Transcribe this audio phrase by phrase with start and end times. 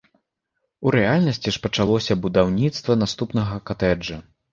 [0.85, 4.19] У рэальнасці ж пачалося будаўніцтва наступнага катэджа.